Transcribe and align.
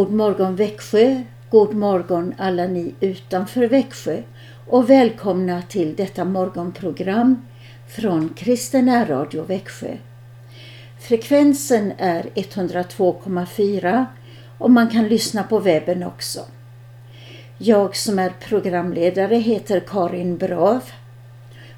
God 0.00 0.12
morgon 0.12 0.56
Växjö, 0.56 1.22
god 1.50 1.74
morgon 1.74 2.34
alla 2.38 2.66
ni 2.66 2.94
utanför 3.00 3.68
Växjö 3.68 4.22
och 4.66 4.90
välkomna 4.90 5.62
till 5.62 5.96
detta 5.96 6.24
morgonprogram 6.24 7.42
från 7.88 8.28
Kristen 8.28 9.06
Radio 9.06 9.42
Växjö. 9.42 9.96
Frekvensen 11.00 11.92
är 11.98 12.22
102,4 12.22 14.06
och 14.58 14.70
man 14.70 14.88
kan 14.88 15.08
lyssna 15.08 15.42
på 15.42 15.58
webben 15.58 16.02
också. 16.02 16.40
Jag 17.58 17.96
som 17.96 18.18
är 18.18 18.32
programledare 18.48 19.36
heter 19.36 19.80
Karin 19.80 20.36
Brav 20.36 20.82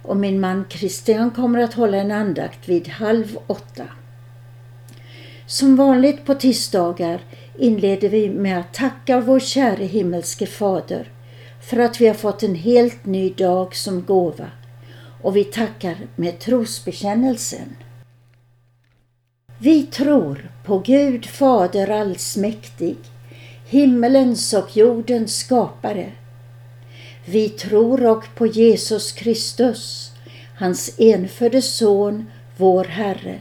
och 0.03 0.17
min 0.17 0.41
man 0.41 0.65
Christian 0.69 1.31
kommer 1.31 1.59
att 1.59 1.75
hålla 1.75 1.97
en 1.97 2.11
andakt 2.11 2.69
vid 2.69 2.89
halv 2.89 3.39
åtta. 3.47 3.85
Som 5.47 5.77
vanligt 5.77 6.25
på 6.25 6.35
tisdagar 6.35 7.21
inleder 7.59 8.09
vi 8.09 8.31
med 8.31 8.61
att 8.61 8.75
tacka 8.75 9.21
vår 9.21 9.41
käre 9.41 9.85
himmelske 9.85 10.47
Fader 10.47 11.13
för 11.63 11.79
att 11.79 12.01
vi 12.01 12.07
har 12.07 12.15
fått 12.15 12.43
en 12.43 12.55
helt 12.55 13.07
ny 13.07 13.31
dag 13.31 13.75
som 13.75 14.05
gåva 14.05 14.51
och 15.23 15.37
vi 15.37 15.45
tackar 15.45 15.97
med 16.17 16.39
trosbekännelsen. 16.39 17.77
Vi 19.59 19.83
tror 19.83 20.51
på 20.65 20.79
Gud 20.79 21.27
Fader 21.27 21.91
allsmäktig, 21.91 22.97
himmelens 23.67 24.53
och 24.53 24.77
jordens 24.77 25.37
skapare. 25.37 26.13
Vi 27.27 27.49
tror 27.49 28.07
och 28.07 28.25
på 28.35 28.47
Jesus 28.47 29.13
Kristus, 29.13 30.11
hans 30.59 30.95
enfödde 30.99 31.63
Son, 31.63 32.31
vår 32.57 32.85
Herre 32.85 33.41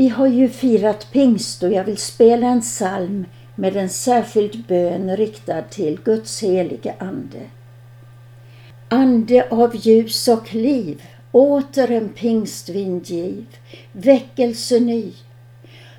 Vi 0.00 0.08
har 0.08 0.26
ju 0.26 0.48
firat 0.48 1.12
pingst 1.12 1.62
och 1.62 1.72
jag 1.72 1.84
vill 1.84 1.96
spela 1.96 2.46
en 2.46 2.60
psalm 2.60 3.24
med 3.54 3.76
en 3.76 3.88
särskild 3.88 4.66
bön 4.66 5.16
riktad 5.16 5.62
till 5.62 6.00
Guds 6.04 6.42
helige 6.42 6.94
Ande. 6.98 7.40
Ande 8.88 9.48
av 9.50 9.76
ljus 9.76 10.28
och 10.28 10.54
liv, 10.54 11.02
åter 11.32 11.90
en 11.90 12.08
pingstvind 12.08 13.06
giv, 13.06 13.46
väckelse 13.92 14.80
ny. 14.80 15.12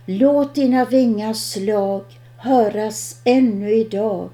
Låt 0.06 0.56
dina 0.56 0.86
vingars 0.86 1.38
slag 1.38 2.04
höras 2.38 3.22
ännu 3.24 3.72
idag. 3.76 4.30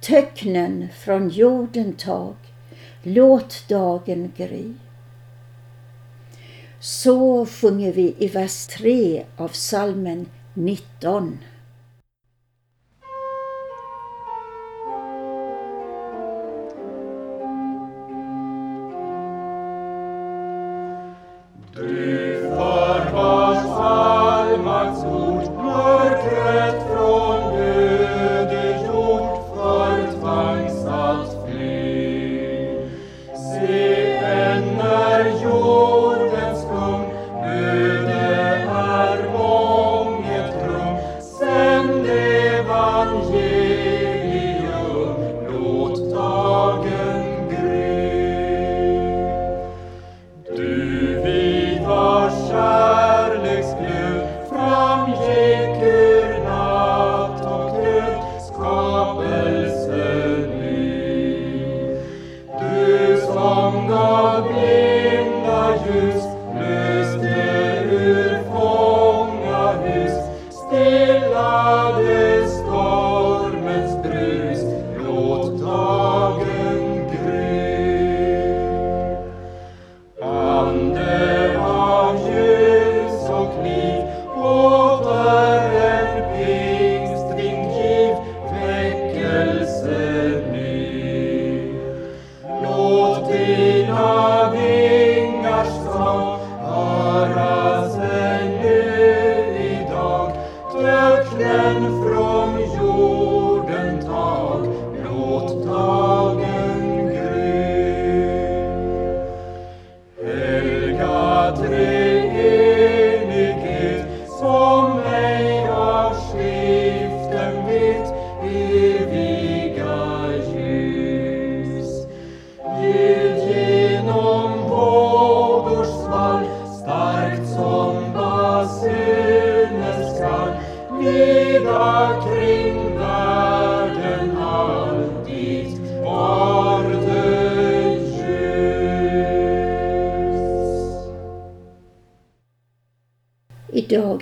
Töcknen 0.00 0.88
från 0.98 1.28
jorden 1.28 1.92
tag, 1.92 2.34
låt 3.02 3.68
dagen 3.68 4.32
gry. 4.36 4.72
Så 6.84 7.46
sjunger 7.46 7.92
vi 7.92 8.14
i 8.18 8.26
vers 8.28 8.66
3 8.66 9.24
av 9.36 9.48
salmen 9.48 10.26
19. 10.54 11.38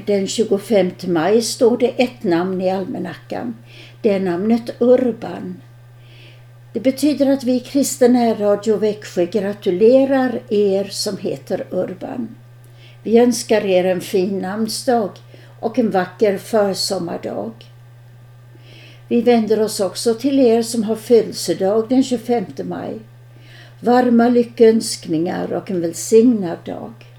Den 0.07 0.27
25 0.27 0.91
maj 1.07 1.43
står 1.43 1.77
det 1.77 1.89
ett 1.89 2.25
namn 2.25 2.61
i 2.61 2.71
almanackan. 2.71 3.57
Det 4.01 4.11
är 4.11 4.21
namnet 4.21 4.71
Urban. 4.79 5.61
Det 6.73 6.81
betyder 6.81 7.27
att 7.27 7.45
vi 7.45 7.61
kristen 7.61 8.37
Radio 8.39 8.77
Växjö 8.77 9.27
gratulerar 9.27 10.41
er 10.49 10.85
som 10.85 11.17
heter 11.17 11.67
Urban. 11.71 12.37
Vi 13.03 13.19
önskar 13.19 13.67
er 13.67 13.85
en 13.85 14.01
fin 14.01 14.39
namnsdag 14.39 15.11
och 15.61 15.79
en 15.79 15.91
vacker 15.91 16.39
försommardag. 16.39 17.53
Vi 19.09 19.21
vänder 19.21 19.61
oss 19.61 19.81
också 19.81 20.15
till 20.15 20.41
er 20.41 20.63
som 20.63 20.83
har 20.83 20.97
födelsedag 20.97 21.89
den 21.89 22.03
25 22.03 22.45
maj. 22.65 23.01
Varma 23.81 24.29
lyckönskningar 24.29 25.53
och 25.53 25.71
en 25.71 25.81
välsignad 25.81 26.59
dag. 26.65 27.12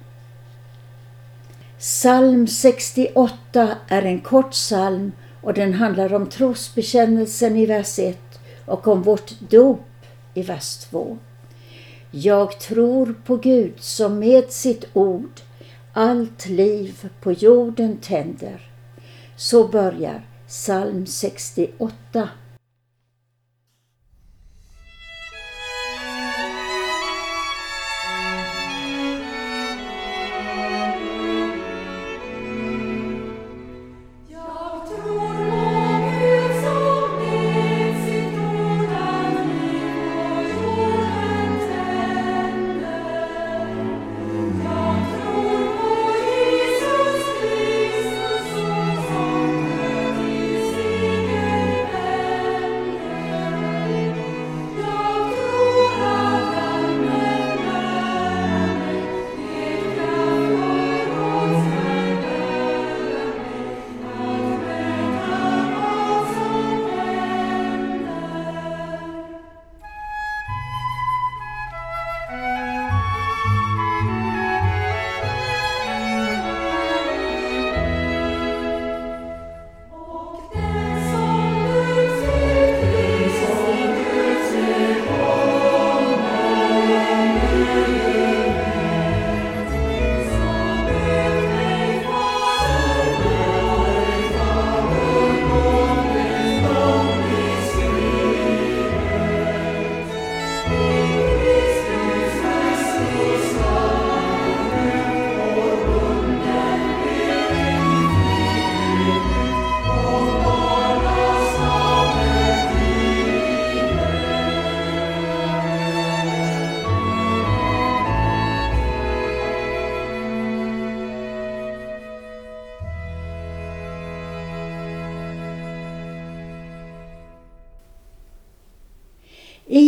Psalm 1.83 2.47
68 2.47 3.77
är 3.88 4.01
en 4.01 4.21
kort 4.21 4.51
psalm 4.51 5.12
och 5.41 5.53
den 5.53 5.74
handlar 5.74 6.13
om 6.13 6.30
trosbekännelsen 6.30 7.57
i 7.57 7.65
vers 7.65 8.00
1 8.00 8.18
och 8.65 8.88
om 8.88 9.01
vårt 9.01 9.39
dop 9.39 9.85
i 10.33 10.41
vers 10.41 10.77
2. 10.77 11.18
Jag 12.12 12.59
tror 12.59 13.15
på 13.25 13.38
Gud 13.38 13.74
som 13.80 14.19
med 14.19 14.51
sitt 14.51 14.85
ord 14.94 15.41
allt 15.94 16.45
liv 16.45 17.09
på 17.21 17.31
jorden 17.31 17.97
tänder. 17.97 18.62
Så 19.35 19.68
börjar 19.68 20.27
psalm 20.47 21.06
68. 21.06 22.30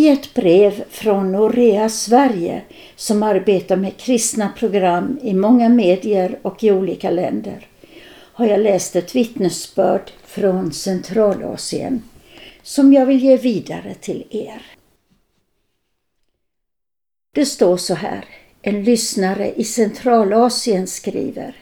I 0.06 0.10
ett 0.10 0.34
brev 0.34 0.84
från 0.90 1.32
Norea 1.32 1.90
Sverige 1.90 2.62
som 2.96 3.24
arbetar 3.24 3.76
med 3.76 3.98
kristna 3.98 4.50
program 4.50 5.20
i 5.22 5.34
många 5.34 5.70
medier 5.70 6.40
och 6.42 6.64
i 6.64 6.72
olika 6.72 7.10
länder 7.10 7.68
har 8.34 8.46
jag 8.46 8.60
läst 8.60 8.96
ett 8.96 9.16
vittnesbörd 9.16 10.12
från 10.26 10.74
Centralasien 10.74 12.04
som 12.64 12.94
jag 12.94 13.06
vill 13.06 13.24
ge 13.24 13.38
vidare 13.38 13.94
till 13.94 14.24
er. 14.30 14.62
Det 17.36 17.46
står 17.46 17.78
så 17.78 17.94
här. 17.94 18.26
En 18.62 18.84
lyssnare 18.84 19.54
i 19.56 19.64
Centralasien 19.64 20.88
skriver 20.88 21.56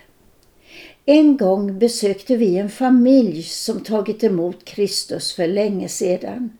En 1.05 1.37
gång 1.37 1.79
besökte 1.79 2.35
vi 2.35 2.57
en 2.57 2.69
familj 2.69 3.43
som 3.43 3.83
tagit 3.83 4.23
emot 4.23 4.65
Kristus 4.65 5.33
för 5.33 5.47
länge 5.47 5.89
sedan 5.89 6.57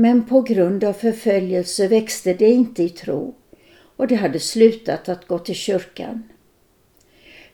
men 0.00 0.24
på 0.24 0.42
grund 0.42 0.84
av 0.84 0.92
förföljelse 0.92 1.88
växte 1.88 2.34
de 2.34 2.46
inte 2.46 2.82
i 2.82 2.88
tro 2.88 3.34
och 3.96 4.06
de 4.06 4.14
hade 4.14 4.40
slutat 4.40 5.08
att 5.08 5.26
gå 5.26 5.38
till 5.38 5.54
kyrkan. 5.54 6.22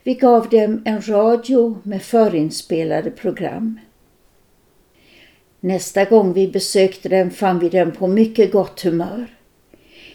Vi 0.03 0.15
gav 0.15 0.49
dem 0.49 0.83
en 0.85 1.09
radio 1.09 1.79
med 1.83 2.03
förinspelade 2.03 3.11
program. 3.11 3.81
Nästa 5.61 6.05
gång 6.05 6.33
vi 6.33 6.49
besökte 6.49 7.09
dem 7.09 7.31
fann 7.31 7.59
vi 7.59 7.69
dem 7.69 7.93
på 7.93 8.07
mycket 8.07 8.53
gott 8.53 8.81
humör. 8.81 9.27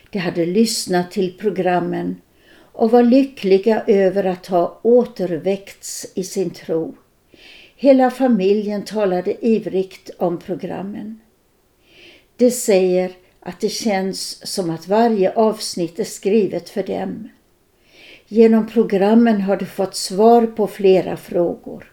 De 0.10 0.20
hade 0.20 0.46
lyssnat 0.46 1.12
till 1.12 1.38
programmen 1.38 2.22
och 2.56 2.92
var 2.92 3.04
lyckliga 3.04 3.84
över 3.88 4.24
att 4.24 4.48
ha 4.48 4.80
återväckts 4.82 6.12
i 6.16 6.24
sin 6.24 6.50
tro. 6.50 6.96
Hela 7.76 8.12
familjen 8.12 8.84
talade 8.84 9.46
ivrigt 9.46 10.10
om 10.18 10.40
programmen. 10.40 11.20
Det 12.40 12.52
säger 12.52 13.12
att 13.40 13.60
det 13.60 13.70
känns 13.70 14.48
som 14.48 14.70
att 14.70 14.88
varje 14.88 15.34
avsnitt 15.34 16.00
är 16.00 16.04
skrivet 16.04 16.70
för 16.70 16.84
dem. 16.84 17.30
Genom 18.28 18.68
programmen 18.68 19.42
har 19.42 19.58
du 19.58 19.66
fått 19.66 19.96
svar 19.96 20.48
på 20.48 20.68
flera 20.68 21.18
frågor. 21.18 21.92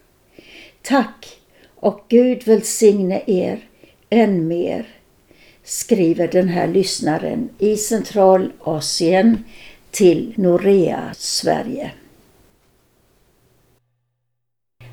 Tack 0.83 1.41
och 1.75 2.05
Gud 2.09 2.47
välsigne 2.47 3.23
er 3.27 3.69
än 4.11 4.49
mer, 4.49 4.89
skriver 5.65 6.29
den 6.29 6.49
här 6.49 6.69
lyssnaren 6.69 7.49
i 7.59 7.77
Centralasien 7.77 9.45
till 9.91 10.35
Norea, 10.37 11.15
Sverige. 11.17 11.93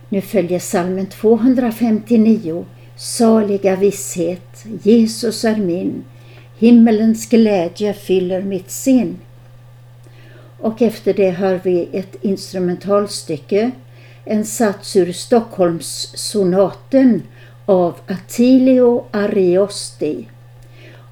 Nu 0.09 0.21
följer 0.21 0.59
salmen 0.59 1.05
259 1.05 2.65
Saliga 2.97 3.75
visshet, 3.75 4.65
Jesus 4.83 5.45
är 5.45 5.55
min, 5.55 6.03
himmelens 6.57 7.29
glädje 7.29 7.93
fyller 7.93 8.41
mitt 8.41 8.71
sinn. 8.71 9.17
Och 10.59 10.81
efter 10.81 11.13
det 11.13 11.29
hör 11.29 11.59
vi 11.63 11.89
ett 11.93 12.15
instrumentalstycke, 12.21 13.71
en 14.25 14.45
sats 14.45 14.95
ur 14.95 15.11
Stockholmssonaten 15.11 17.23
av 17.65 17.99
Attilio 18.07 19.05
Ariosti 19.11 20.27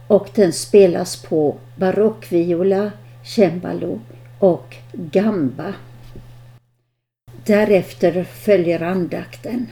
och 0.08 0.30
den 0.36 0.54
spelas 0.54 1.16
på 1.16 1.58
barockviola, 1.76 2.92
cembalo 3.24 4.00
och 4.40 4.76
gamba. 4.92 5.74
Därefter 7.46 8.24
följer 8.24 8.84
andakten. 8.84 9.68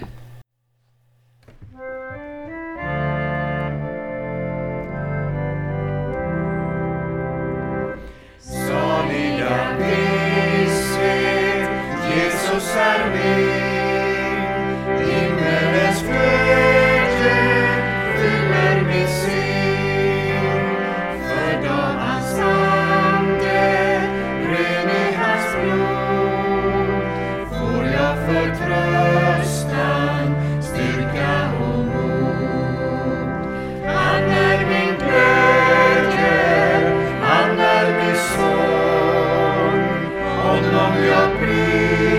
Amen. 40.61 42.18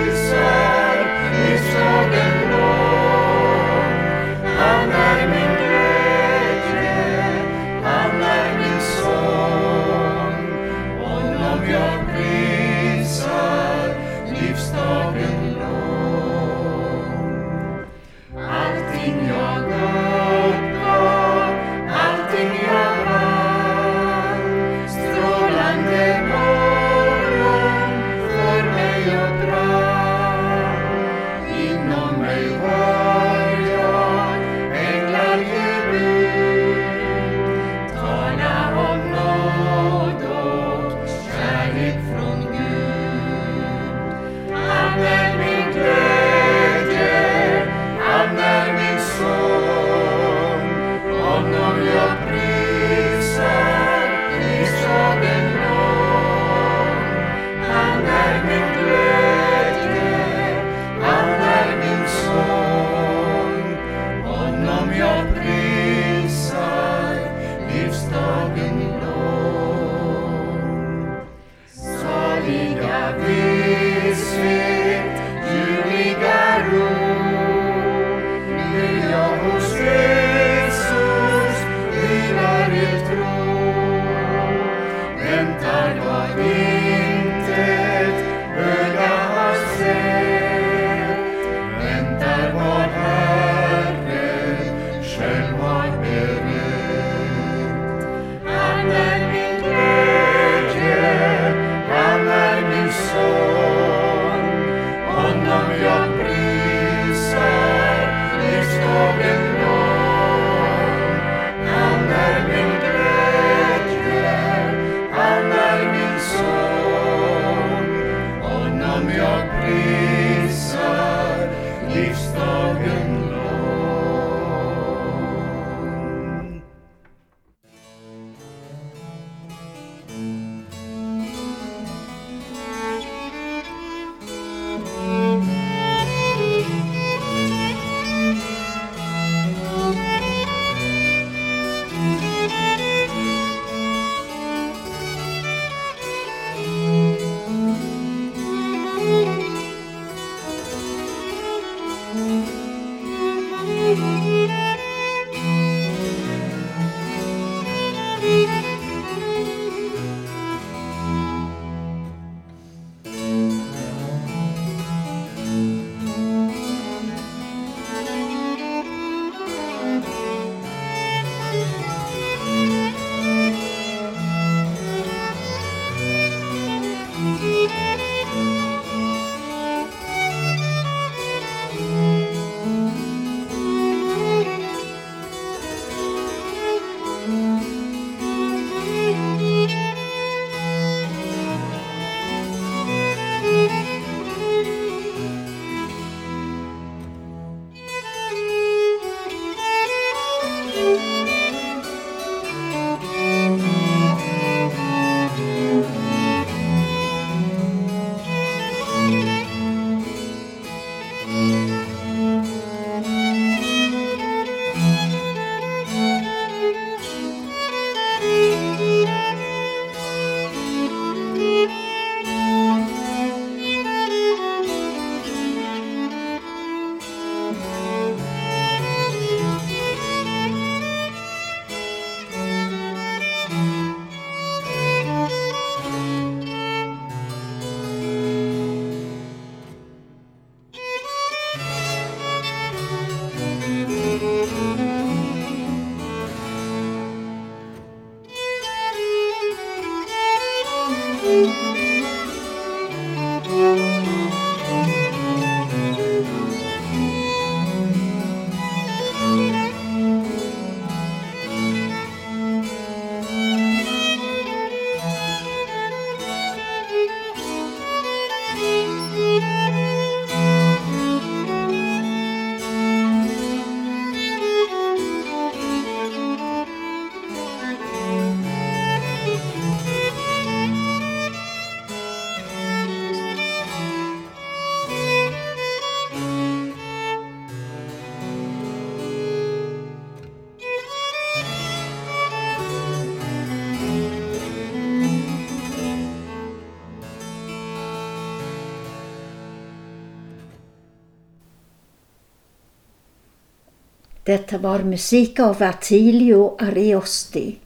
Detta 304.30 304.58
var 304.58 304.78
musik 304.78 305.40
av 305.40 305.62
Attilio 305.62 306.56
Ariosti. 306.58 307.56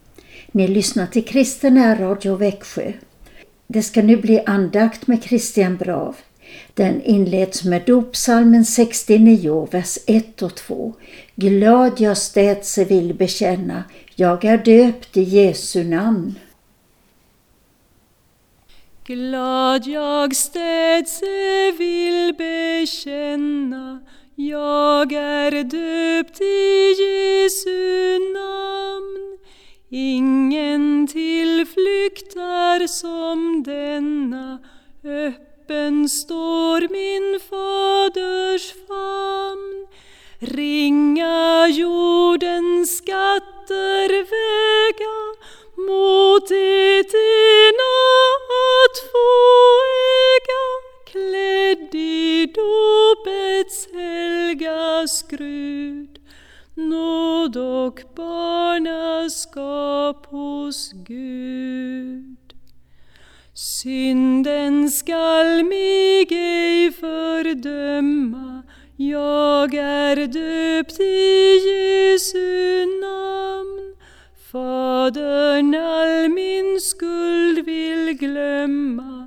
Ni 0.53 0.69
lyssnar 0.69 1.07
till 1.07 1.25
Kristen 1.25 1.99
Radio 1.99 2.37
Växjö. 2.37 2.93
Det 3.67 3.83
ska 3.83 4.03
nu 4.03 4.17
bli 4.17 4.43
andakt 4.47 5.07
med 5.07 5.23
Christian 5.23 5.77
Brav. 5.77 6.17
Den 6.75 7.03
inleds 7.03 7.65
med 7.65 7.83
dopsalmen 7.87 8.65
69, 8.65 9.69
vers 9.71 9.99
1 10.07 10.43
och 10.43 10.55
2. 10.55 10.95
Glad 11.35 12.01
jag 12.01 12.17
städse 12.17 12.85
vill 12.85 13.15
bekänna, 13.15 13.85
jag 14.15 14.45
är 14.45 14.59
döpt 14.59 15.17
i 15.17 15.23
Jesu 15.23 15.85
namn. 15.85 16.39
Glad 19.07 19.87
jag 19.87 20.37
städse 20.37 21.73
vill 21.79 22.35
bekänna, 22.39 24.01
jag 24.37 25.13
är 25.13 25.51
döpt 25.51 26.41
i 26.41 26.95
Jesu 27.03 28.19
namn. 28.19 29.39
Ingen 29.91 31.07
tillflykt 31.07 32.37
är 32.37 32.87
som 32.87 33.63
denna, 33.63 34.59
öppen 35.05 36.09
står 36.09 36.81
min 36.81 37.41
faders 37.41 38.73
famn. 38.89 39.87
Ringa 40.39 41.69
jordens 41.69 42.97
skatter 42.99 44.09
väga 44.09 45.17
mot 45.77 46.49
det 46.49 47.15
ena 47.15 47.93
att 48.85 48.99
få 49.13 49.31
äga 50.35 50.84
klädd 51.15 51.95
i 51.95 52.47
dopets 52.47 53.89
helga 53.93 55.09
skrud 55.09 56.19
nåd 56.75 57.57
och 57.57 58.01
barnaskap 58.17 59.47
hos 60.27 60.93
Gud. 60.93 62.55
Synden 63.55 64.91
skall 64.91 65.65
mig 65.65 66.27
ej 66.31 66.93
fördöma, 66.93 68.63
jag 68.97 69.75
är 69.75 70.17
döpt 70.17 71.01
i 71.01 71.61
Jesu 71.69 72.87
namn. 73.01 73.97
Fadern 74.53 75.75
all 75.75 76.29
min 76.29 76.81
skuld 76.81 77.65
vill 77.67 78.13
glömma, 78.13 79.24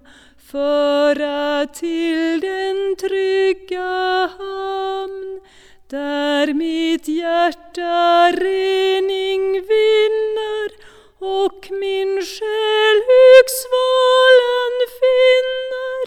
föra 0.51 1.65
till 1.65 2.39
den 2.39 2.95
trygga 2.95 4.29
hamn, 4.37 5.41
där 5.87 6.53
mitt 6.53 7.07
hjärta 7.07 8.31
rening 8.31 9.53
vinner 9.53 10.69
och 11.19 11.67
min 11.71 12.21
själ 12.21 12.97
hög 13.11 13.45
svalan 13.61 14.75
finner 15.01 16.05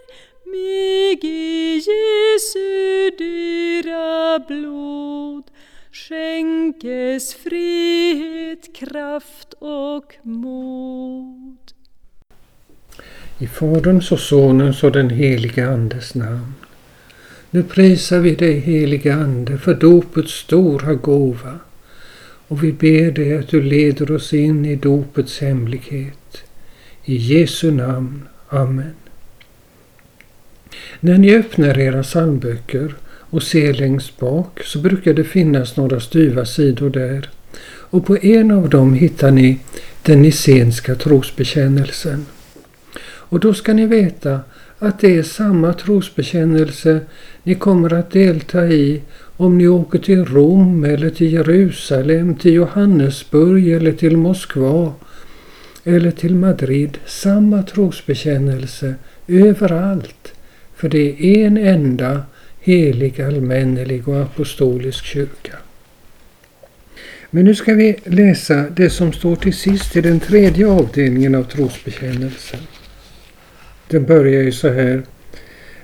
mig 0.50 1.18
i 1.22 1.74
Jesu 1.74 3.10
dyra 3.18 4.38
blod 4.38 5.44
skänkes 5.92 7.34
frihet, 7.34 8.76
kraft 8.76 9.54
och 9.58 10.16
mod. 10.22 11.59
I 13.42 13.46
Faderns 13.46 14.12
och 14.12 14.20
Sonens 14.20 14.84
och 14.84 14.92
den 14.92 15.10
helige 15.10 15.68
Andes 15.68 16.14
namn. 16.14 16.54
Nu 17.50 17.62
prisar 17.62 18.18
vi 18.18 18.34
dig 18.34 18.58
helige 18.58 19.14
Ande 19.14 19.58
för 19.58 19.74
dopets 19.74 20.32
stora 20.32 20.94
gåva 20.94 21.58
och 22.48 22.64
vi 22.64 22.72
ber 22.72 23.10
dig 23.10 23.38
att 23.38 23.48
du 23.48 23.62
leder 23.62 24.12
oss 24.12 24.32
in 24.32 24.64
i 24.64 24.76
dopets 24.76 25.40
hemlighet. 25.40 26.42
I 27.04 27.16
Jesu 27.16 27.70
namn. 27.70 28.22
Amen. 28.48 28.94
När 31.00 31.18
ni 31.18 31.34
öppnar 31.34 31.78
era 31.78 32.02
psalmböcker 32.02 32.94
och 33.04 33.42
ser 33.42 33.74
längst 33.74 34.18
bak 34.18 34.60
så 34.64 34.78
brukar 34.78 35.14
det 35.14 35.24
finnas 35.24 35.76
några 35.76 36.00
styva 36.00 36.44
sidor 36.44 36.90
där 36.90 37.30
och 37.66 38.06
på 38.06 38.16
en 38.16 38.50
av 38.50 38.68
dem 38.68 38.94
hittar 38.94 39.30
ni 39.30 39.58
den 40.02 40.22
nicenska 40.22 40.94
trosbekännelsen. 40.94 42.26
Och 43.30 43.40
då 43.40 43.54
ska 43.54 43.72
ni 43.72 43.86
veta 43.86 44.40
att 44.78 45.00
det 45.00 45.16
är 45.16 45.22
samma 45.22 45.72
trosbekännelse 45.72 47.00
ni 47.42 47.54
kommer 47.54 47.92
att 47.92 48.10
delta 48.10 48.66
i 48.66 49.02
om 49.36 49.58
ni 49.58 49.68
åker 49.68 49.98
till 49.98 50.24
Rom 50.24 50.84
eller 50.84 51.10
till 51.10 51.32
Jerusalem, 51.32 52.34
till 52.34 52.52
Johannesburg 52.52 53.68
eller 53.68 53.92
till 53.92 54.16
Moskva 54.16 54.92
eller 55.84 56.10
till 56.10 56.34
Madrid. 56.34 56.98
Samma 57.06 57.62
trosbekännelse 57.62 58.94
överallt. 59.28 60.32
För 60.76 60.88
det 60.88 61.24
är 61.24 61.46
en 61.46 61.56
enda 61.56 62.22
helig, 62.60 63.20
allmännelig 63.20 64.08
och 64.08 64.22
apostolisk 64.22 65.04
kyrka. 65.04 65.56
Men 67.30 67.44
nu 67.44 67.54
ska 67.54 67.74
vi 67.74 67.96
läsa 68.04 68.64
det 68.76 68.90
som 68.90 69.12
står 69.12 69.36
till 69.36 69.54
sist 69.54 69.96
i 69.96 70.00
den 70.00 70.20
tredje 70.20 70.66
avdelningen 70.66 71.34
av 71.34 71.44
trosbekännelsen. 71.44 72.60
Den 73.90 74.04
börjar 74.04 74.42
ju 74.42 74.52
så 74.52 74.68
här. 74.68 75.02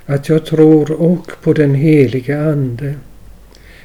Att 0.07 0.29
jag 0.29 0.47
tror 0.47 0.93
och 0.93 1.31
på 1.43 1.53
den 1.53 1.75
helige 1.75 2.41
Ande, 2.41 2.95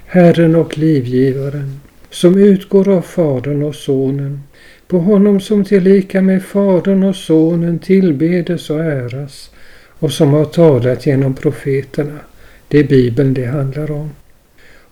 Herren 0.06 0.56
och 0.56 0.78
livgivaren, 0.78 1.80
som 2.10 2.38
utgår 2.38 2.90
av 2.90 3.02
Fadern 3.02 3.64
och 3.64 3.76
Sonen, 3.76 4.44
på 4.88 5.00
honom 5.00 5.40
som 5.40 5.66
tillika 5.66 6.22
med 6.22 6.44
Fadern 6.44 7.04
och 7.04 7.16
Sonen 7.16 7.80
tillbedes 7.80 8.70
och 8.70 8.84
äras 8.84 9.52
och 10.00 10.12
som 10.12 10.34
har 10.34 10.46
talat 10.46 11.06
genom 11.06 11.34
profeterna. 11.34 12.20
Det 12.68 12.80
är 12.80 12.84
Bibeln 12.84 13.34
det 13.34 13.46
handlar 13.46 13.92
om. 13.92 14.10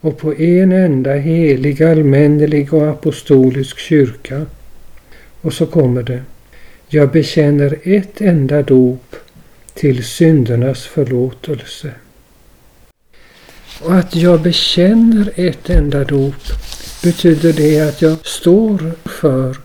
Och 0.01 0.17
på 0.17 0.33
en 0.33 0.71
enda 0.71 1.13
helig, 1.13 1.83
allmännelig 1.83 2.73
och 2.73 2.87
apostolisk 2.87 3.77
kyrka. 3.77 4.45
Och 5.41 5.53
så 5.53 5.65
kommer 5.65 6.03
det. 6.03 6.21
Jag 6.87 7.11
bekänner 7.11 7.75
ett 7.83 8.21
enda 8.21 8.61
dop 8.61 9.15
till 9.79 10.03
syndernas 10.03 10.85
förlåtelse. 10.85 11.91
Och 13.81 13.95
att 13.95 14.15
jag 14.15 14.41
bekänner 14.41 15.31
ett 15.35 15.69
enda 15.69 16.03
dop 16.03 16.43
betyder 17.03 17.53
det 17.53 17.81
att 17.81 18.01
jag 18.01 18.25
står 18.25 18.91
för 19.05 19.57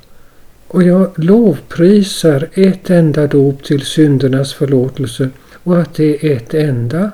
och 0.69 0.83
jag 0.83 1.19
lovprisar 1.19 2.49
ett 2.53 2.91
enda 2.91 3.27
dop 3.27 3.63
till 3.63 3.83
syndernas 3.83 4.55
förlåtelse 4.55 5.31
och 5.63 5.81
att 5.81 5.95
det 5.95 6.27
är 6.27 6.37
ett 6.37 6.55
enda. 6.55 7.11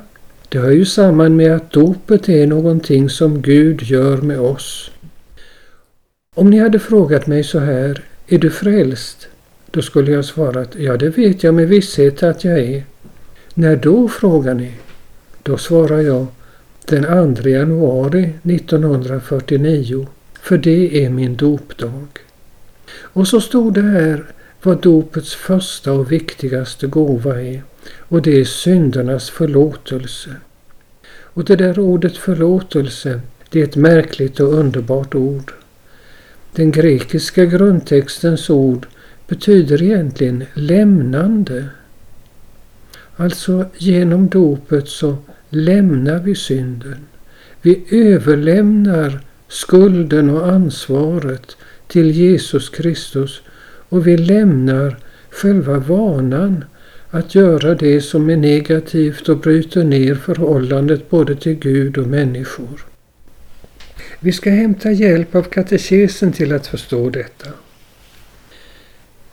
Det 0.49 0.59
hör 0.59 0.71
ju 0.71 0.85
samman 0.85 1.37
med 1.37 1.57
att 1.57 1.73
dopet 1.73 2.29
är 2.29 2.47
någonting 2.47 3.11
som 3.11 3.43
Gud 3.43 3.83
gör 3.83 4.17
med 4.17 4.41
oss. 4.41 4.91
Om 6.35 6.51
ni 6.51 6.59
hade 6.59 6.79
frågat 6.79 7.27
mig 7.27 7.45
så 7.45 7.59
här, 7.59 8.03
är 8.29 8.39
du 8.39 8.51
frälst? 8.51 9.29
Då 9.71 9.83
skulle 9.83 10.13
jag 10.13 10.25
svarat, 10.25 10.75
ja 10.75 10.97
det 10.97 11.09
vet 11.09 11.43
jag 11.43 11.55
med 11.55 11.69
visshet 11.69 12.23
att 12.23 12.45
jag 12.45 12.59
är. 12.59 12.85
När 13.61 13.77
då, 13.77 14.09
frågar 14.09 14.55
ni? 14.55 14.73
Då 15.43 15.59
svarar 15.59 16.01
jag, 16.01 16.27
den 16.85 17.35
2 17.37 17.49
januari 17.49 18.33
1949, 18.43 20.07
för 20.41 20.59
det 20.59 21.05
är 21.05 21.11
min 21.11 21.37
dopdag. 21.37 22.09
Och 22.93 23.29
så 23.29 23.41
stod 23.41 23.75
det 23.75 23.83
här 23.83 24.25
vad 24.63 24.83
dopets 24.83 25.35
första 25.35 25.93
och 25.93 26.13
viktigaste 26.13 26.87
gåva 26.87 27.43
är, 27.43 27.63
och 27.99 28.23
det 28.23 28.41
är 28.41 28.45
syndernas 28.45 29.31
förlåtelse. 29.31 30.31
Och 31.11 31.45
det 31.45 31.57
där 31.57 31.79
ordet 31.79 32.17
förlåtelse, 32.17 33.21
det 33.51 33.61
är 33.61 33.65
ett 33.65 33.77
märkligt 33.77 34.41
och 34.41 34.55
underbart 34.55 35.15
ord. 35.15 35.53
Den 36.55 36.71
grekiska 36.71 37.45
grundtextens 37.45 38.51
ord 38.51 38.87
betyder 39.29 39.83
egentligen 39.83 40.45
lämnande. 40.55 41.69
Alltså 43.21 43.65
genom 43.79 44.29
dopet 44.29 44.89
så 44.89 45.17
lämnar 45.49 46.19
vi 46.19 46.35
synden. 46.35 47.07
Vi 47.63 47.85
överlämnar 47.91 49.21
skulden 49.49 50.31
och 50.31 50.49
ansvaret 50.49 51.57
till 51.89 52.11
Jesus 52.11 52.69
Kristus 52.69 53.43
och 53.89 54.07
vi 54.07 54.17
lämnar 54.17 54.97
själva 55.31 55.79
vanan 55.79 56.65
att 57.11 57.35
göra 57.35 57.75
det 57.75 58.01
som 58.01 58.31
är 58.31 58.37
negativt 58.37 59.29
och 59.29 59.39
bryter 59.39 59.85
ner 59.85 60.15
förhållandet 60.15 61.11
både 61.11 61.37
till 61.37 61.55
Gud 61.55 61.99
och 61.99 62.07
människor. 62.07 62.87
Vi 64.21 64.33
ska 64.33 64.51
hämta 64.51 64.93
hjälp 64.93 65.35
av 65.35 65.43
katekesen 65.43 66.33
till 66.33 66.53
att 66.53 66.67
förstå 66.67 67.11
detta. 67.11 67.51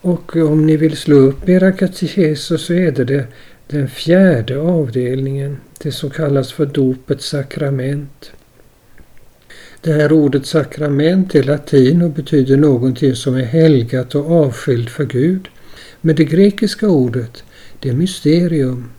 Och 0.02 0.36
om 0.36 0.66
ni 0.66 0.78
vill 0.78 0.98
slå 0.98 1.16
upp 1.16 1.50
era 1.50 1.72
katekeser 1.72 2.58
så 2.58 2.74
är 2.74 2.92
det, 2.92 3.04
det 3.04 3.28
den 3.68 3.88
fjärde 3.88 4.60
avdelningen, 4.60 5.58
det 5.80 5.92
som 5.92 6.10
kallas 6.10 6.52
för 6.52 6.66
dopets 6.66 7.30
sakrament. 7.30 8.32
Det 9.82 9.94
här 9.94 10.12
ordet 10.12 10.46
sakrament 10.46 11.36
är 11.36 11.44
latin 11.44 12.02
och 12.02 12.10
betyder 12.10 12.58
någonting 12.58 13.16
som 13.16 13.36
är 13.36 13.46
helgat 13.46 14.16
och 14.16 14.32
avskilt 14.32 14.90
för 14.90 15.06
Gud. 15.06 15.48
Men 16.02 16.16
det 16.16 16.26
grekiska 16.26 16.88
ordet, 16.88 17.44
det 17.80 17.90
är 17.90 17.94
mysterium, 17.94 18.90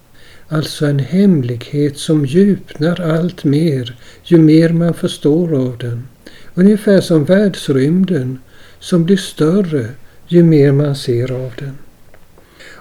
alltså 0.48 0.86
en 0.86 0.98
hemlighet 0.98 1.98
som 1.98 2.26
djupnar 2.26 3.00
allt 3.00 3.44
mer 3.44 3.96
ju 4.24 4.38
mer 4.38 4.68
man 4.68 4.94
förstår 4.94 5.54
av 5.54 5.78
den. 5.78 6.08
Ungefär 6.54 7.00
som 7.00 7.24
världsrymden 7.24 8.38
som 8.78 9.04
blir 9.04 9.16
större 9.16 9.88
ju 10.26 10.42
mer 10.42 10.72
man 10.72 10.96
ser 10.96 11.32
av 11.32 11.52
den. 11.58 11.74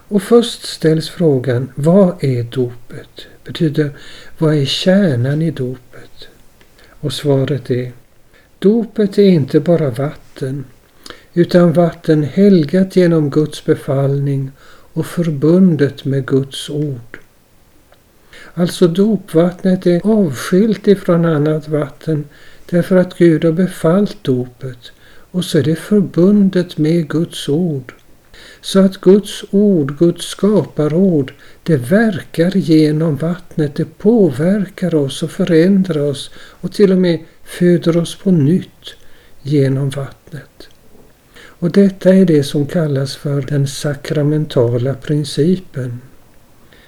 Och 0.09 0.23
först 0.23 0.65
ställs 0.65 1.09
frågan, 1.09 1.71
vad 1.75 2.23
är 2.23 2.43
dopet? 2.43 3.27
Betyder, 3.43 3.91
vad 4.37 4.55
är 4.55 4.65
kärnan 4.65 5.41
i 5.41 5.51
dopet? 5.51 6.27
Och 6.99 7.13
svaret 7.13 7.71
är, 7.71 7.91
dopet 8.59 9.17
är 9.17 9.29
inte 9.29 9.59
bara 9.59 9.89
vatten, 9.89 10.65
utan 11.33 11.73
vatten 11.73 12.23
helgat 12.23 12.95
genom 12.95 13.29
Guds 13.29 13.65
befallning 13.65 14.51
och 14.93 15.05
förbundet 15.05 16.05
med 16.05 16.25
Guds 16.25 16.69
ord. 16.69 17.19
Alltså 18.53 18.87
dopvattnet 18.87 19.85
är 19.85 20.01
avskilt 20.03 20.87
ifrån 20.87 21.25
annat 21.25 21.67
vatten 21.67 22.25
därför 22.69 22.95
att 22.95 23.17
Gud 23.17 23.45
har 23.45 23.51
befallt 23.51 24.17
dopet 24.21 24.91
och 25.31 25.45
så 25.45 25.57
är 25.57 25.63
det 25.63 25.75
förbundet 25.75 26.77
med 26.77 27.09
Guds 27.09 27.49
ord. 27.49 27.93
Så 28.61 28.79
att 28.79 29.01
Guds 29.01 29.43
ord, 29.51 29.97
Guds 29.97 30.25
skaparord, 30.25 31.33
det 31.63 31.77
verkar 31.77 32.57
genom 32.57 33.15
vattnet, 33.15 33.75
det 33.75 33.97
påverkar 33.97 34.95
oss 34.95 35.23
och 35.23 35.31
förändrar 35.31 36.01
oss 36.01 36.31
och 36.35 36.71
till 36.71 36.91
och 36.91 36.97
med 36.97 37.19
föder 37.43 37.97
oss 37.97 38.15
på 38.15 38.31
nytt 38.31 38.95
genom 39.41 39.89
vattnet. 39.89 40.69
Och 41.59 41.71
detta 41.71 42.13
är 42.13 42.25
det 42.25 42.43
som 42.43 42.65
kallas 42.65 43.15
för 43.15 43.41
den 43.41 43.67
sakramentala 43.67 44.93
principen. 44.93 46.01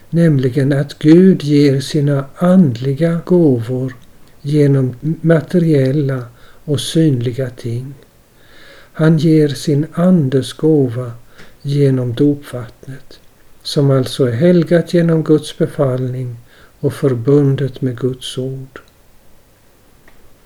Nämligen 0.09 0.73
att 0.73 0.99
Gud 0.99 1.43
ger 1.43 1.79
sina 1.79 2.25
andliga 2.35 3.21
gåvor 3.25 3.95
genom 4.41 4.95
materiella 5.21 6.23
och 6.65 6.79
synliga 6.79 7.49
ting. 7.49 7.93
Han 8.93 9.17
ger 9.17 9.47
sin 9.47 9.85
andes 9.93 10.53
gåva 10.53 11.11
genom 11.61 12.13
dopvattnet, 12.13 13.19
som 13.63 13.91
alltså 13.91 14.25
är 14.25 14.31
helgat 14.31 14.93
genom 14.93 15.23
Guds 15.23 15.57
befallning 15.57 16.35
och 16.79 16.93
förbundet 16.93 17.81
med 17.81 17.99
Guds 17.99 18.37
ord. 18.37 18.79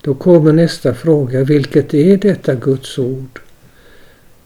Då 0.00 0.14
kommer 0.14 0.52
nästa 0.52 0.94
fråga, 0.94 1.44
vilket 1.44 1.94
är 1.94 2.16
detta 2.16 2.54
Guds 2.54 2.98
ord? 2.98 3.40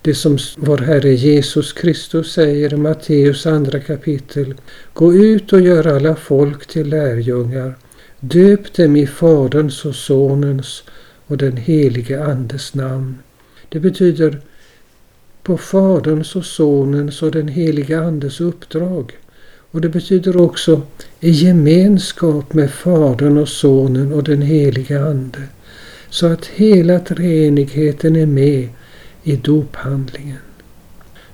Det 0.03 0.15
som 0.15 0.39
vår 0.57 0.79
Herre 0.79 1.15
Jesus 1.15 1.73
Kristus 1.73 2.33
säger 2.33 2.75
i 2.75 2.77
Matteus 2.77 3.47
andra 3.47 3.81
kapitel. 3.81 4.55
Gå 4.93 5.15
ut 5.15 5.53
och 5.53 5.61
gör 5.61 5.87
alla 5.87 6.17
folk 6.17 6.67
till 6.67 6.89
lärjungar. 6.89 7.75
Döp 8.21 8.73
dem 8.73 8.97
i 8.97 9.07
Faderns 9.07 9.85
och 9.85 9.95
Sonens 9.95 10.83
och 11.27 11.37
den 11.37 11.57
helige 11.57 12.25
Andes 12.25 12.75
namn. 12.75 13.19
Det 13.69 13.81
betyder 13.81 14.41
på 15.49 15.59
Faderns 15.59 16.37
och 16.37 16.45
Sonens 16.45 17.23
och 17.23 17.31
den 17.31 17.49
helige 17.49 18.01
Andes 18.01 18.41
uppdrag. 18.41 19.13
Och 19.71 19.81
det 19.81 19.89
betyder 19.89 20.41
också 20.41 20.83
i 21.21 21.31
gemenskap 21.31 22.53
med 22.53 22.71
Fadern 22.71 23.39
och 23.39 23.49
Sonen 23.49 24.13
och 24.13 24.25
den 24.25 24.43
helige 24.43 25.05
Ande. 25.05 25.43
Så 26.11 26.27
att 26.27 26.47
hela 26.47 26.99
treenigheten 26.99 28.17
är 28.17 28.27
med 28.27 28.69
i 29.23 29.37
dophandlingen. 29.37 30.39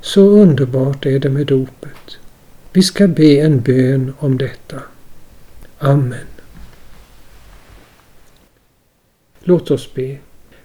Så 0.01 0.21
underbart 0.21 1.07
är 1.07 1.19
det 1.19 1.31
med 1.31 1.47
dopet. 1.47 2.19
Vi 2.73 2.83
ska 2.83 3.09
be 3.09 3.41
en 3.41 3.61
bön 3.61 4.13
om 4.19 4.39
detta. 4.39 4.83
Amen. 5.79 6.27
Låt 9.41 9.71
oss 9.71 9.95
be. 9.95 10.17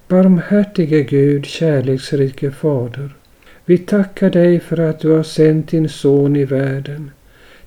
Barmhärtige 0.07 1.03
Gud, 1.03 1.45
kärleksrike 1.45 2.51
Fader. 2.51 3.18
Vi 3.69 3.77
tackar 3.77 4.29
dig 4.29 4.59
för 4.59 4.77
att 4.77 4.99
du 4.99 5.09
har 5.09 5.23
sänt 5.23 5.67
din 5.67 5.89
son 5.89 6.35
i 6.35 6.45
världen 6.45 7.11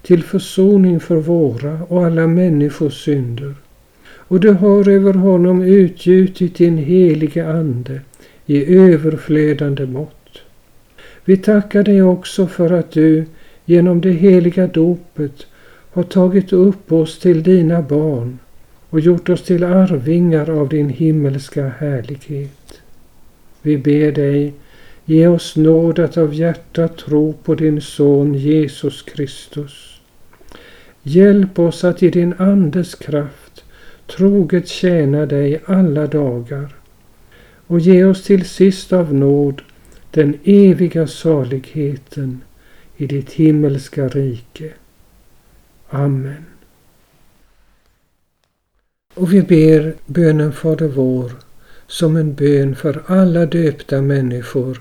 till 0.03 0.23
försoning 0.23 1.01
för 1.01 1.17
våra 1.17 1.83
och 1.89 2.07
alla 2.07 2.27
människors 2.27 3.05
synder. 3.05 3.55
Och 4.05 4.41
du 4.41 4.51
har 4.51 4.89
över 4.89 5.15
honom 5.15 5.63
utgjutit 5.63 6.55
din 6.55 6.79
helige 6.79 7.49
Ande 7.49 8.01
i 8.47 8.77
överflödande 8.77 9.87
mått. 9.87 10.39
Vi 11.25 11.37
tackar 11.37 11.83
dig 11.83 12.03
också 12.03 12.47
för 12.47 12.71
att 12.71 12.91
du 12.91 13.25
genom 13.65 14.01
det 14.01 14.13
heliga 14.13 14.67
dopet 14.67 15.47
har 15.93 16.03
tagit 16.03 16.53
upp 16.53 16.93
oss 16.93 17.19
till 17.19 17.43
dina 17.43 17.83
barn 17.83 18.39
och 18.91 19.01
gjort 19.01 19.29
oss 19.29 19.43
till 19.43 19.65
arvingar 19.65 20.51
av 20.51 20.69
din 20.69 20.89
himmelska 20.89 21.69
härlighet. 21.69 22.81
Vi 23.63 23.79
ber 23.79 24.13
dig, 24.13 24.55
ge 25.05 25.27
oss 25.27 25.57
nåd 25.57 25.99
att 25.99 26.17
av 26.17 26.35
hjärtat 26.35 26.99
tro 26.99 27.33
på 27.33 27.55
din 27.55 27.81
son 27.81 28.35
Jesus 28.35 29.03
Kristus. 29.03 30.01
Hjälp 31.03 31.59
oss 31.59 31.85
att 31.85 32.03
i 32.03 32.11
din 32.11 32.35
Andes 32.39 32.95
kraft 32.95 33.65
troget 34.07 34.69
tjäna 34.69 35.27
dig 35.27 35.61
alla 35.67 36.07
dagar 36.07 36.75
och 37.67 37.81
ge 37.81 38.05
oss 38.05 38.25
till 38.25 38.45
sist 38.45 38.93
av 38.93 39.15
nåd 39.15 39.63
den 40.11 40.39
eviga 40.45 41.07
saligheten 41.07 42.41
i 42.97 43.07
ditt 43.07 43.33
himmelska 43.33 44.09
rike. 44.09 44.73
Amen. 45.89 46.45
Och 49.15 49.33
vi 49.33 49.43
ber 49.43 49.95
bönen 50.07 50.53
Fader 50.53 50.89
vår 50.89 51.33
som 51.87 52.17
en 52.17 52.35
bön 52.35 52.77
för 52.77 53.03
alla 53.07 53.47
döpta 53.47 54.03
människor 54.03 54.81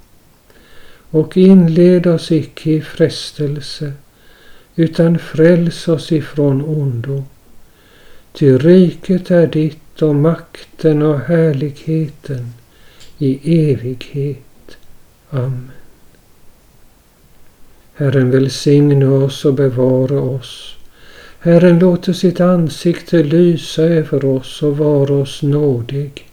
Och 1.11 1.37
inled 1.37 2.07
oss 2.07 2.31
icke 2.31 2.71
i 2.71 2.81
frestelse 2.81 3.93
utan 4.75 5.19
fräls 5.19 5.87
oss 5.87 6.11
ifrån 6.11 6.61
ondo. 6.61 7.23
Ty 8.33 8.57
riket 8.57 9.31
är 9.31 9.47
ditt 9.47 10.01
och 10.01 10.15
makten 10.15 11.01
och 11.01 11.19
härligheten 11.19 12.53
i 13.17 13.69
evighet. 13.69 14.77
Amen. 15.29 15.71
Herren 17.95 18.31
välsigne 18.31 19.05
oss 19.05 19.45
och 19.45 19.53
bevara 19.53 20.21
oss. 20.21 20.75
Herren 21.39 21.79
låter 21.79 22.13
sitt 22.13 22.39
ansikte 22.39 23.23
lysa 23.23 23.83
över 23.83 24.25
oss 24.25 24.63
och 24.63 24.77
vara 24.77 25.13
oss 25.13 25.41
nådig. 25.41 26.27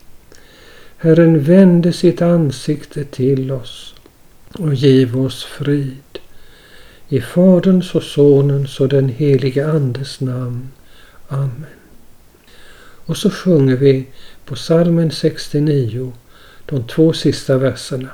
Herren 0.97 1.43
vände 1.43 1.93
sitt 1.93 2.21
ansikte 2.21 3.03
till 3.03 3.51
oss 3.51 3.95
och 4.53 4.73
giv 4.73 5.17
oss 5.17 5.43
frid. 5.43 6.19
I 7.09 7.21
Faderns 7.21 7.95
och 7.95 8.03
Sonens 8.03 8.79
och 8.79 8.89
den 8.89 9.09
helige 9.09 9.67
Andes 9.67 10.19
namn. 10.19 10.71
Amen. 11.27 11.65
Och 13.05 13.17
så 13.17 13.29
sjunger 13.29 13.75
vi 13.75 14.07
på 14.45 14.55
salmen 14.55 15.11
69 15.11 16.13
de 16.65 16.87
två 16.87 17.13
sista 17.13 17.57
verserna. 17.57 18.09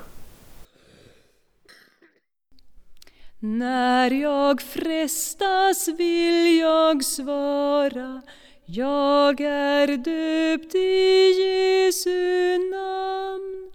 När 3.40 4.12
jag 4.12 4.62
frestas 4.62 5.88
vill 5.98 6.60
jag 6.60 7.04
svara 7.04 8.22
jag 8.68 9.42
är 9.42 9.88
döpt 9.88 10.76
i 10.76 11.32
Jesu 11.42 12.58
namn 12.58 13.72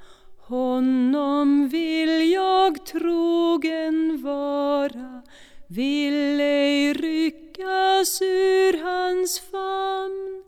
honom 0.50 1.68
vill 1.68 2.32
jag 2.32 2.86
trogen 2.86 4.22
vara 4.22 5.22
vill 5.68 6.40
ej 6.40 6.92
ryckas 6.92 8.22
ur 8.22 8.82
hans 8.82 9.40
famn. 9.40 10.44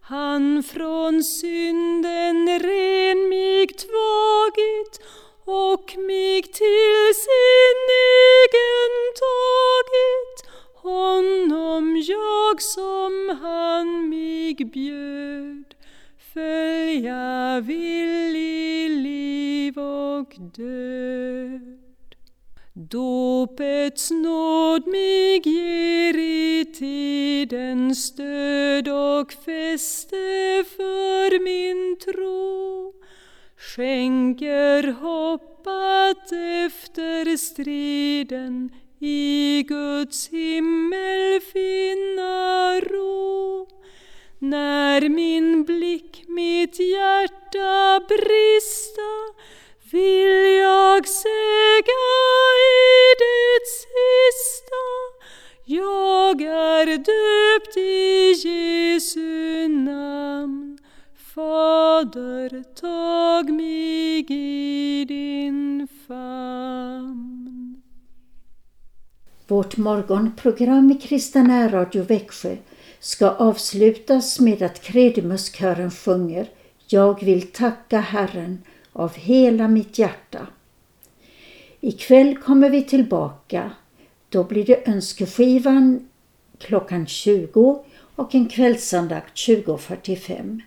Han 0.00 0.62
från 0.62 1.24
synden 1.24 2.58
ren 2.58 3.28
mig 3.28 3.66
tvagit 3.66 4.94
och 5.44 5.96
mig 5.96 6.42
till 6.42 7.14
sin 7.24 7.80
egen 8.34 8.94
tagit. 9.24 10.38
Honom 10.74 12.02
jag 12.08 12.62
som 12.62 13.38
han 13.42 14.08
mig 14.08 14.54
bjöd 14.54 15.74
följa 16.34 17.60
vill 17.60 18.23
och 20.20 20.34
död. 20.56 21.78
Dopets 22.72 24.10
nåd 24.10 24.86
mig 24.86 25.42
ger 25.44 26.18
i 26.18 26.64
tiden 26.78 27.94
stöd 27.94 28.88
och 28.88 29.32
fäste 29.32 30.64
för 30.76 31.44
min 31.44 31.96
tro 31.98 32.94
skänker 33.56 34.92
hopp 34.92 35.66
att 35.66 36.32
efter 36.32 37.36
striden 37.36 38.70
i 39.00 39.62
Guds 39.68 40.28
himmel 40.28 41.40
finna 41.52 42.80
ro. 42.80 43.68
När 44.38 45.08
min 45.08 45.64
blick 45.64 46.24
mitt 46.28 46.80
hjärta 46.80 48.00
brista 48.08 49.12
vill 49.94 50.56
jag 50.56 51.08
säga 51.08 52.00
i 52.58 53.14
det 53.18 53.66
sista 53.80 54.82
jag 55.64 56.40
är 56.42 56.86
döpt 56.86 57.76
i 57.76 58.32
Jesu 58.48 59.68
namn 59.68 60.78
Fader, 61.34 62.62
tag 62.80 63.54
mig 63.54 64.26
i 64.28 65.04
din 65.04 65.88
famn. 66.08 67.82
Vårt 69.46 69.76
morgonprogram 69.76 70.90
i 70.90 70.94
Kristen 70.94 71.70
Radio 71.70 72.02
Växjö 72.02 72.56
ska 73.00 73.30
avslutas 73.30 74.40
med 74.40 74.62
att 74.62 74.82
Kredimuskören 74.82 75.90
sjunger 75.90 76.48
Jag 76.88 77.24
vill 77.24 77.52
tacka 77.52 78.00
Herren 78.00 78.58
av 78.94 79.14
hela 79.14 79.68
mitt 79.68 79.98
hjärta. 79.98 80.46
Ikväll 81.80 82.36
kommer 82.36 82.70
vi 82.70 82.82
tillbaka. 82.82 83.70
Då 84.28 84.44
blir 84.44 84.64
det 84.64 84.88
önskeskivan 84.88 86.08
klockan 86.58 87.06
20 87.06 87.84
och 88.16 88.34
en 88.34 88.48
kvällsandakt 88.48 89.34
20.45. 89.34 90.60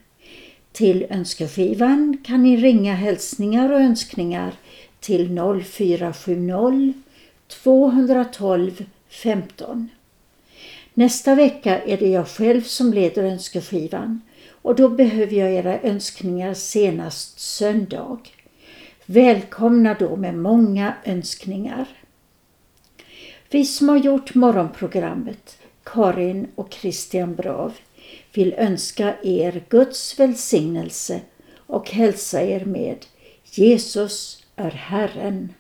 Till 0.72 1.06
önskeskivan 1.10 2.18
kan 2.26 2.44
ni 2.44 2.58
ringa 2.58 2.94
hälsningar 2.94 3.72
och 3.72 3.80
önskningar 3.80 4.54
till 5.00 5.40
0470 5.64 6.94
212 7.48 8.86
15. 9.10 9.90
Nästa 10.94 11.36
vecka 11.36 11.80
är 11.80 11.98
det 11.98 12.10
jag 12.10 12.28
själv 12.28 12.62
som 12.62 12.94
leder 12.94 13.24
önskeskivan 13.24 14.22
och 14.68 14.76
då 14.76 14.90
behöver 14.90 15.36
jag 15.36 15.52
era 15.52 15.80
önskningar 15.82 16.54
senast 16.54 17.40
söndag. 17.40 18.20
Välkomna 19.06 19.94
då 19.94 20.16
med 20.16 20.36
många 20.36 20.94
önskningar. 21.04 21.88
Vi 23.50 23.66
som 23.66 23.90
har 23.90 23.98
gjort 23.98 24.36
morgonprogrammet, 24.36 25.58
Karin 25.84 26.48
och 26.56 26.74
Christian 26.74 27.36
Brav, 27.36 27.74
vill 28.34 28.54
önska 28.54 29.16
er 29.24 29.64
Guds 29.70 30.20
välsignelse 30.20 31.22
och 31.56 31.92
hälsa 31.92 32.42
er 32.42 32.66
med 32.66 33.06
Jesus 33.44 34.44
är 34.56 34.72
Herren. 34.72 35.54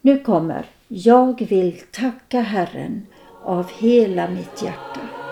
Nu 0.00 0.18
kommer 0.18 0.66
Jag 0.88 1.46
vill 1.48 1.80
tacka 1.90 2.40
Herren 2.40 3.06
av 3.42 3.70
hela 3.78 4.30
mitt 4.30 4.62
hjärta. 4.62 5.23